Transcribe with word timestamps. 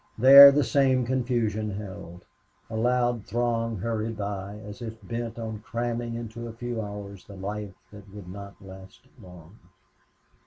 There 0.17 0.51
the 0.51 0.63
same 0.63 1.05
confusion 1.05 1.69
held. 1.69 2.25
A 2.71 2.75
loud 2.75 3.23
throng 3.27 3.77
hurried 3.77 4.17
by, 4.17 4.57
as 4.65 4.81
if 4.81 4.95
bent 5.07 5.37
on 5.37 5.59
cramming 5.59 6.15
into 6.15 6.47
a 6.47 6.53
few 6.53 6.81
hours 6.81 7.23
the 7.25 7.35
life 7.35 7.75
that 7.91 8.11
would 8.11 8.27
not 8.27 8.55
last 8.59 9.01
long. 9.21 9.59